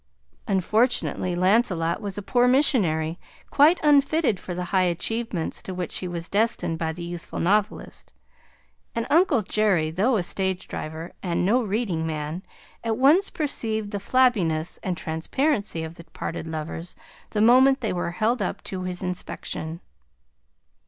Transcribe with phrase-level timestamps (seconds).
[0.47, 3.19] Unfortunately Lancelot was a poor missionary,
[3.51, 8.11] quite unfitted for the high achievements to which he was destined by the youthful novelist,
[8.95, 12.41] and Uncle Jerry, though a stage driver and no reading man,
[12.83, 16.95] at once perceived the flabbiness and transparency of the Parted Lovers
[17.29, 19.81] the moment they were held up to his inspection.